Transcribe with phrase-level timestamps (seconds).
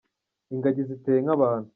[0.53, 1.67] ingagi ziteye nkabanu